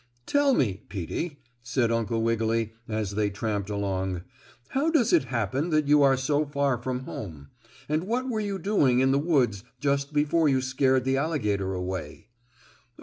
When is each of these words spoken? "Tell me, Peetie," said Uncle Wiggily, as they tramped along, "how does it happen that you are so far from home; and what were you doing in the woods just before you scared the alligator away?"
"Tell 0.25 0.55
me, 0.55 0.81
Peetie," 0.89 1.37
said 1.61 1.91
Uncle 1.91 2.23
Wiggily, 2.23 2.73
as 2.87 3.11
they 3.11 3.29
tramped 3.29 3.69
along, 3.69 4.23
"how 4.69 4.89
does 4.89 5.13
it 5.13 5.25
happen 5.25 5.69
that 5.69 5.87
you 5.87 6.01
are 6.01 6.17
so 6.17 6.43
far 6.43 6.79
from 6.79 7.01
home; 7.01 7.49
and 7.87 8.05
what 8.05 8.27
were 8.27 8.39
you 8.39 8.57
doing 8.57 8.99
in 8.99 9.11
the 9.11 9.19
woods 9.19 9.63
just 9.79 10.11
before 10.11 10.49
you 10.49 10.59
scared 10.59 11.03
the 11.03 11.17
alligator 11.17 11.75
away?" 11.75 12.29